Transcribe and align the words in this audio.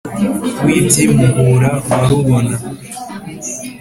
w’iby’ 0.63 0.95
i 1.05 1.07
muhura 1.15 1.71
wa 1.87 1.99
rubona 2.09 2.55